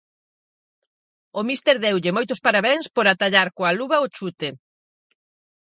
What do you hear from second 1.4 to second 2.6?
míster deulle moitos